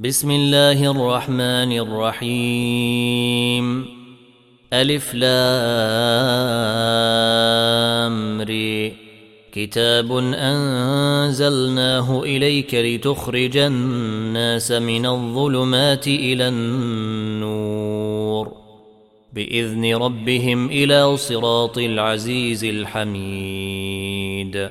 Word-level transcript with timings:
بسم 0.00 0.30
الله 0.30 0.90
الرحمن 0.90 1.78
الرحيم. 1.78 3.64
ألف 4.72 5.14
لام 5.14 5.30
ري 8.40 8.92
كتاب 9.52 10.12
أنزلناه 10.34 12.22
إليك 12.22 12.74
لتخرج 12.74 13.56
الناس 13.56 14.72
من 14.72 15.06
الظلمات 15.06 16.06
إلى 16.06 16.48
النور. 16.48 18.52
بإذن 19.32 19.94
ربهم 19.94 20.70
إلى 20.70 21.16
صراط 21.16 21.78
العزيز 21.78 22.64
الحميد. 22.64 24.70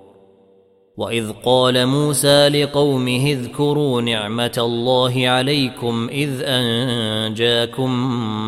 واذ 0.97 1.31
قال 1.45 1.85
موسى 1.85 2.49
لقومه 2.49 3.31
اذكروا 3.31 4.01
نعمه 4.01 4.53
الله 4.57 5.29
عليكم 5.29 6.09
اذ 6.11 6.29
انجاكم 6.43 7.91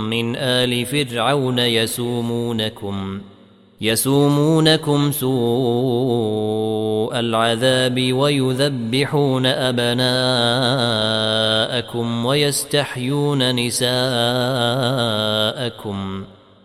من 0.10 0.36
ال 0.36 0.86
فرعون 0.86 1.60
يسومونكم 1.60 3.22
يسومونكم 3.82 5.12
سوء 5.12 5.44
العذاب 7.20 8.14
ويذبحون 8.14 9.46
ابناءكم 9.46 10.06
ويستحيون 12.26 13.56
نساءكم 13.56 13.94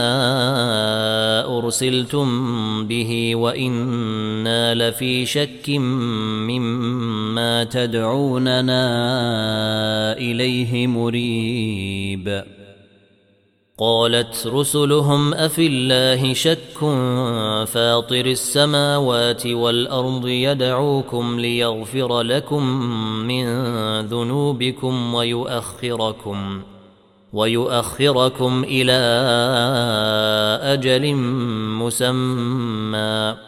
أرسلتم 1.59 2.29
به 2.87 3.37
وإنا 3.37 4.75
لفي 4.75 5.27
شك 5.27 5.69
مما 6.49 7.65
تدعوننا 7.65 8.83
إليه 10.19 10.87
مريب. 10.87 12.58
قالت 13.81 14.47
رسلهم 14.47 15.35
أفي 15.35 15.67
الله 15.67 16.35
شك 16.35 16.79
فاطر 17.67 18.27
السماوات 18.27 19.47
والأرض 19.47 20.27
يدعوكم 20.27 21.41
ليغفر 21.41 22.21
لكم 22.21 22.63
من 23.27 23.47
ذنوبكم 24.01 25.15
ويؤخركم 25.15 26.63
ويؤخركم 27.33 28.65
إلى 28.65 28.99
أجل 30.63 31.15
مسمى 31.79 33.48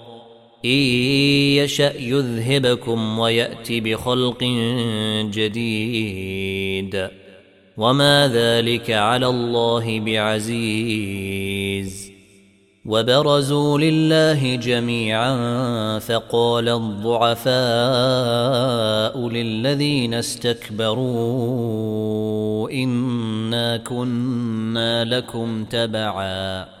إن 0.65 0.69
يشأ 0.69 1.93
يذهبكم 1.97 3.19
ويأتي 3.19 3.79
بخلق 3.79 4.43
جديد. 5.33 7.07
وما 7.77 8.31
ذلك 8.33 8.91
على 8.91 9.27
الله 9.27 9.99
بعزيز. 9.99 12.11
وبرزوا 12.85 13.79
لله 13.79 14.55
جميعا 14.55 15.99
فقال 15.99 16.69
الضعفاء 16.69 17.49
للذين 19.29 20.13
استكبروا 20.13 21.51
إنا 22.71 23.77
كنا 23.77 25.05
لكم 25.05 25.65
تبعاً. 25.65 26.80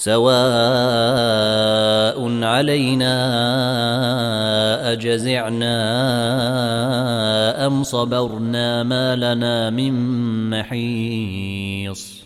سواء 0.00 0.30
علينا 2.44 3.12
أجزعنا 4.92 5.76
أم 7.66 7.82
صبرنا 7.82 8.82
ما 8.82 9.16
لنا 9.16 9.70
من 9.70 9.94
محيص. 10.50 12.20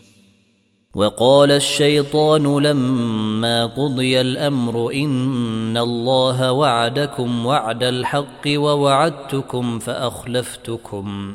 وقال 0.94 1.50
الشيطان 1.50 2.58
لما 2.58 3.66
قضي 3.66 4.20
الأمر 4.20 4.92
إن 4.94 5.76
الله 5.76 6.52
وعدكم 6.52 7.46
وعد 7.46 7.82
الحق 7.82 8.46
ووعدتكم 8.46 9.78
فأخلفتكم. 9.78 11.34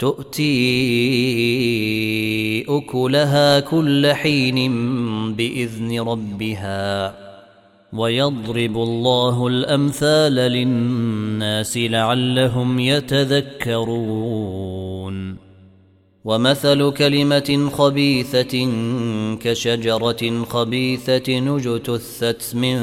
تؤتي 0.00 0.50
أكلها 2.68 3.60
كل 3.60 4.12
حين 4.12 4.72
بإذن 5.34 6.00
ربها 6.00 7.14
ويضرب 7.92 8.76
الله 8.76 9.46
الأمثال 9.46 10.34
للناس 10.34 11.76
لعلهم 11.76 12.78
يتذكرون 12.78 14.20
ومثل 16.24 16.92
كلمة 16.92 17.70
خبيثة 17.72 18.68
كشجرة 19.40 20.44
خبيثة 20.44 21.56
اجتثت 21.56 22.54
من 22.54 22.80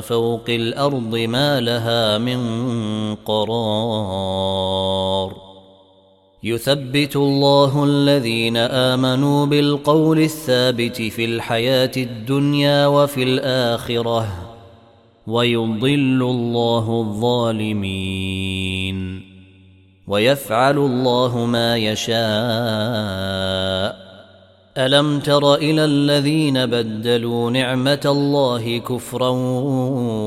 فوق 0.00 0.44
الأرض 0.48 1.16
ما 1.16 1.60
لها 1.60 2.18
من 2.18 2.40
قرار 3.14 4.30
يثبت 6.42 7.16
الله 7.16 7.84
الذين 7.84 8.56
آمنوا 8.56 9.46
بالقول 9.46 10.18
الثابت 10.18 11.02
في 11.02 11.24
الحياة 11.24 11.92
الدنيا 11.96 12.86
وفي 12.86 13.22
الآخرة 13.22 14.26
ويضل 15.26 16.22
الله 16.22 17.00
الظالمين 17.00 18.10
ويفعل 20.06 20.78
الله 20.78 21.46
ما 21.46 21.76
يشاء. 21.76 22.20
ألم 24.78 25.20
تر 25.20 25.54
إلى 25.54 25.84
الذين 25.84 26.66
بدلوا 26.66 27.50
نعمة 27.50 28.00
الله 28.04 28.78
كفرا 28.78 29.28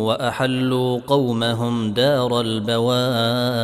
وأحلوا 0.08 1.00
قومهم 1.08 1.94
دار 1.94 2.42
البوار 2.42 3.64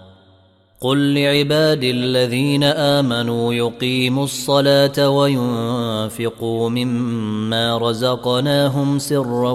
قل 0.81 1.13
لعباد 1.13 1.83
الذين 1.83 2.63
امنوا 2.63 3.53
يقيموا 3.53 4.23
الصلاه 4.23 5.09
وينفقوا 5.09 6.69
مما 6.69 7.77
رزقناهم 7.77 8.99
سرا 8.99 9.51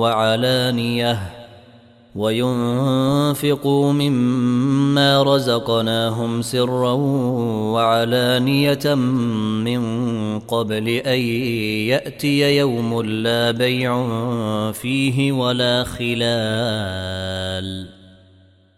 وعلانيه 0.00 1.18
وينفقوا 2.16 3.92
مما 3.92 5.22
رزقناهم 5.22 6.42
سرا 6.42 6.92
وعلانيه 7.72 8.94
من 9.64 9.82
قبل 10.38 10.88
ان 10.88 11.20
ياتي 11.88 12.56
يوم 12.56 13.02
لا 13.02 13.50
بيع 13.50 14.06
فيه 14.72 15.32
ولا 15.32 15.84
خلال 15.84 17.16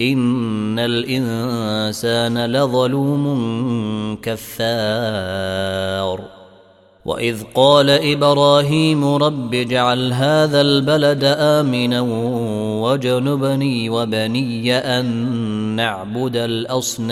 ان 0.00 0.78
الانسان 0.78 2.46
لظلوم 2.46 3.24
كفار. 4.22 5.60
واذ 7.04 7.42
قال 7.54 7.90
إبراهيم 7.90 9.14
رب 9.14 9.54
اجعل 9.54 10.12
هذا 10.12 10.60
البلد 10.60 11.24
امنا 11.24 12.00
وجنبني 12.80 13.90
وبني 13.90 14.76
ان 14.76 15.06
نعبد 15.76 16.36
الاصنام. 16.36 17.10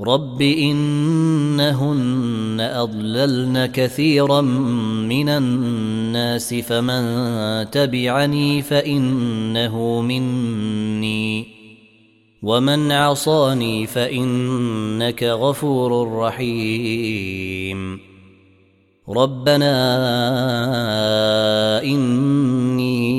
رب 0.00 0.42
انهن 0.42 2.60
اضللن 2.60 3.66
كثيرا 3.66 4.40
من 4.40 5.28
الناس 5.28 6.54
فمن 6.54 7.70
تبعني 7.70 8.62
فانه 8.62 10.00
مني 10.00 11.46
ومن 12.42 12.92
عصاني 12.92 13.86
فانك 13.86 15.22
غفور 15.22 16.18
رحيم 16.18 18.00
ربنا 19.08 19.74
اني 21.82 23.18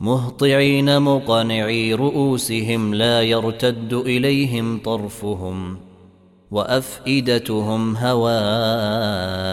مهطعين 0.00 1.02
مقنعي 1.02 1.94
رؤوسهم 1.94 2.94
لا 2.94 3.22
يرتد 3.22 3.92
إليهم 3.92 4.80
طرفهم 4.84 5.78
وأفئدتهم 6.50 7.96
هواء. 7.96 9.46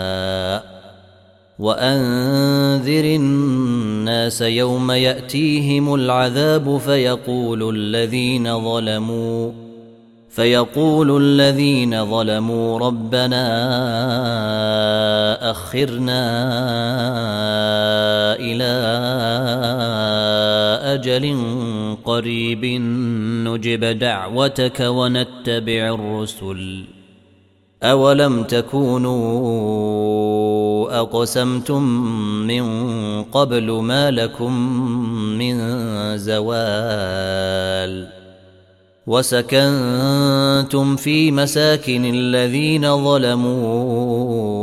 وأنذر 1.60 3.06
الناس 3.06 4.42
يوم 4.42 4.92
يأتيهم 4.92 5.96
العذاب 5.96 6.78
فيقول 6.78 7.76
الذين 7.76 8.60
ظلموا 8.60 9.52
فيقول 10.30 11.22
الذين 11.22 12.06
ظلموا 12.06 12.80
ربنا 12.80 13.44
اخرنا 15.52 16.24
إلى 18.40 18.74
أجل 20.94 21.38
قريب 22.06 22.66
نجب 23.48 23.86
دعوتك 24.00 24.80
ونتبع 24.80 25.96
الرسل. 25.96 26.84
أولم 27.84 28.44
تكونوا 28.44 29.14
أقسمتم 31.00 31.84
من 32.48 32.64
قبل 33.24 33.72
ما 33.72 34.12
لكم 34.12 34.54
من 35.38 35.58
زوال؟ 36.18 38.08
وسكنتم 39.08 40.96
في 40.96 41.32
مساكن 41.32 42.06
الذين 42.06 43.04
ظلموا 43.04 44.63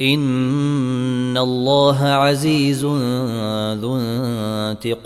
ان 0.00 1.38
الله 1.38 2.04
عزيز 2.04 2.84
ذو 3.80 3.96
انتقام. 3.96 5.04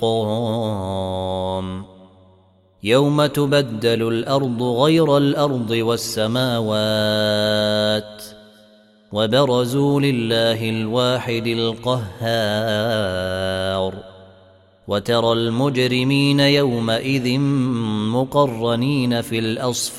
يوم 2.82 3.26
تبدل 3.26 4.08
الأرض 4.08 4.62
غير 4.62 5.16
الأرض 5.16 5.70
والسماوات 5.70 6.72
وبرزوا 9.12 10.00
لله 10.00 10.70
الواحد 10.70 11.46
القهار. 11.46 12.08
وترى 14.88 15.32
المجرمين 15.32 16.40
يومئذ 16.40 17.38
مقرنين 18.10 19.20
في 19.20 19.38
الاصفاد. 19.38 19.98